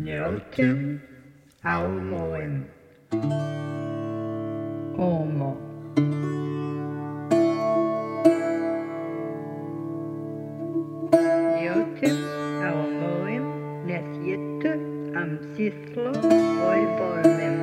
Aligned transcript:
Newton 0.00 1.02
Aumoen 1.62 2.64
Omo 4.96 5.50
Newton 11.60 12.18
Aumoen 12.64 13.44
Nesjette 13.84 14.72
am 15.20 15.38
Sislo 15.54 16.12
Oi 16.70 16.82
Bolmem 16.96 17.58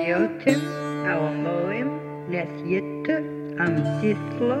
Newton 0.00 0.62
Aumoen 1.12 1.90
Nesjette 2.30 3.16
am 3.58 3.76
Sislo 4.00 4.58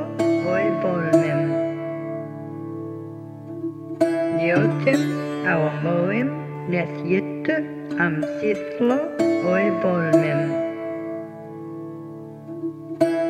Oi 9.54 9.70
Bolmem 9.82 10.40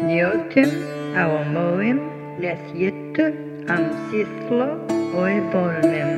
Newton 0.08 0.70
Aumoen 1.16 2.00
Nesjette 2.40 3.26
am 3.68 3.84
Sislo 4.10 4.68
Oi 5.14 5.36
Bolmem 5.52 6.10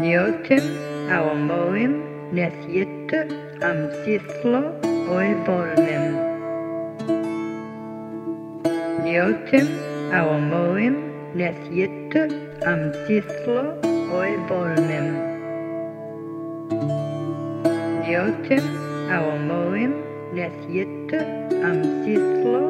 Newton 0.00 0.64
Aumoen 1.10 1.92
Nesjette 2.32 3.28
am 3.60 3.78
Sislo 4.04 4.62
Oi 5.12 5.34
Bolmem 5.44 6.04
Newton 9.04 9.68
Aumoen 11.34 11.34
Nesjette 11.34 12.28
am 12.64 12.92
Sislo 13.06 13.74
Sislo 13.74 13.74
Oi 14.12 14.32
Bolmem 14.48 15.08
Newton 18.06 18.64
Aumoen 19.12 19.92
Nesjette 20.32 21.20
am 21.62 21.82
Sislo 22.04 22.67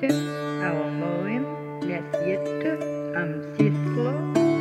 Newton 0.00 0.62
Aumoen 0.64 1.44
Nesjette 1.82 2.78
am 3.14 3.34
Sislo 3.56 4.12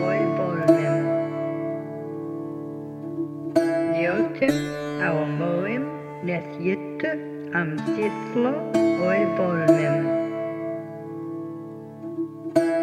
Oi 0.03 0.19
Bolmem 0.35 0.97
Newton 3.93 4.57
Aumoen 5.01 5.85
Nesjette 6.23 7.11
am 7.53 7.77
Sislo 7.95 8.51
Oi 9.07 9.21
Bolmem 9.37 10.03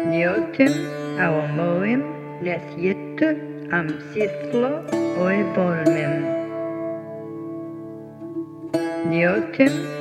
Newton 0.09 0.73
Aumoen 1.19 2.03
Nesjette 2.41 3.37
am 3.71 3.87
Sislo 4.13 4.81
Oi 5.21 5.43
Bolmem 5.53 6.25
Newton 9.11 9.97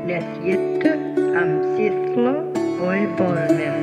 Aumoen 0.00 0.06
Nesjette 0.06 0.92
am 1.36 1.60
Sislo 1.76 2.32
Oi 2.86 3.06
Bolmem 3.16 3.76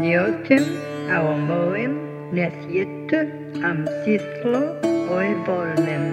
Newton 0.00 0.64
Aumoen 1.10 1.92
Nesjette 2.32 3.20
am 3.62 3.86
Sislo 4.04 4.62
Oi 5.10 5.34
Bolmem 5.46 6.04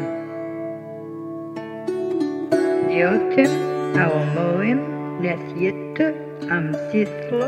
Newton 2.90 3.52
Aumoen 3.97 4.80
Nesjette 5.22 6.14
am 6.50 6.74
Sislo 6.92 7.47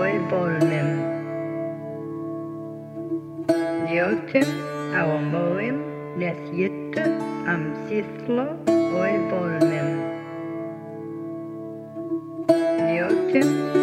Oi 0.00 0.12
Bolmem 0.30 0.90
Newton 3.88 4.48
Aumoen 4.96 5.82
Nesjette 6.16 7.04
am 7.46 7.74
Sislo 7.88 8.81
Oi 8.92 9.12
Bolmem 9.30 9.88
Newton 12.48 13.52
Aumoen 13.52 13.81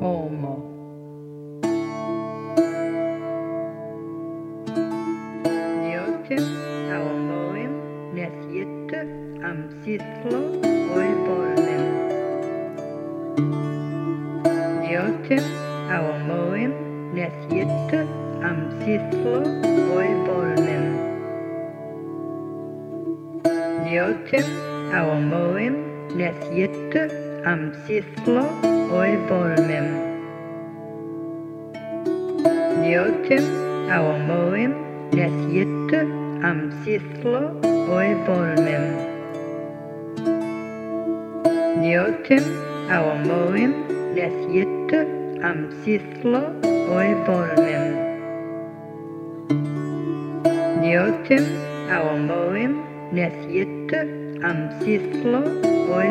Omo 0.00 0.54
Newton 5.82 6.44
Aumoen 6.94 7.72
Nesjette 8.14 9.00
am 9.42 9.58
Sislo 9.82 10.40
Oi 10.94 11.10
Bolmem 11.26 11.84
Newton 14.86 15.44
Aumoen 15.90 16.72
Nesjette 17.12 18.06
am 18.40 18.70
Sislo 18.84 19.42
Oi 19.96 20.10
Bolmem 20.26 20.86
Newton 23.82 24.46
Aumoen 24.94 25.74
Nesjette 26.14 27.10
am 27.44 27.72
Sislo 27.84 28.46
Oi 28.62 28.67
Bolmem 28.88 29.88
Newton 32.80 33.44
Aumoen 33.92 34.72
Nesjette 35.12 36.00
am 36.42 36.72
Sislo 36.82 37.42
Oi 37.92 38.14
Bolmem 38.24 38.84
Newton 41.82 42.44
Aumoen 42.88 43.74
Nesjette 44.14 45.06
am 45.42 45.68
Sislo 45.84 46.42
Oi 46.96 47.10
Bolmem 47.26 47.84
Newton 50.80 51.44
Aumoen 51.92 52.78
Nesjette 53.12 54.00
am 54.42 54.70
Sislo 54.80 55.42
Oi 55.92 56.08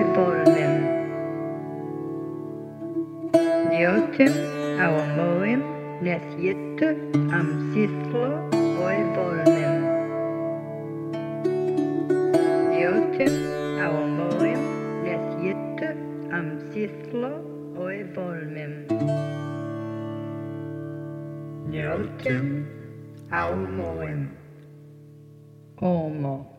Bolmem 3.77 4.07
Newton 4.17 4.33
Aumoen 4.79 5.61
Nesjette 6.01 6.87
am 7.31 7.47
Sislo 7.73 8.29
Oi 8.85 8.97
Bolmem 9.15 9.77
Njótum 12.73 13.33
á 13.77 13.87
móim 14.17 14.61
nesjetu 15.05 15.89
am 16.31 16.47
síslo 16.71 17.31
og 17.77 18.01
volmim. 18.15 18.73
Njótum 21.69 22.47
á 23.29 23.41
móim. 23.77 24.21
Omo. 25.81 26.56